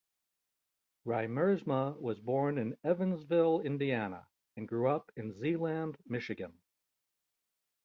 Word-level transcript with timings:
Riemersma 1.05 1.95
was 2.01 2.19
born 2.19 2.57
in 2.57 2.75
Evansville, 2.83 3.61
Indiana 3.61 4.25
and 4.57 4.67
grew 4.67 4.87
up 4.87 5.11
in 5.15 5.31
Zeeland, 5.39 5.95
Michigan. 6.07 6.59